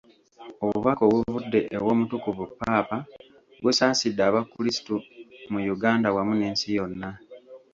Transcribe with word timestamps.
Obubaka 0.65 1.01
obuvudde 1.09 1.59
ew’Omutukuvu 1.75 2.43
Ppaapa 2.49 2.97
busaasidde 3.61 4.21
abakristu 4.29 4.95
mu 5.51 5.59
Uganda 5.75 6.07
wamu 6.15 6.33
n’ensi 6.35 6.67
yonna. 6.77 7.09